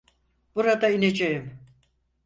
Burada 0.55 0.89
ineceğim. 0.89 1.59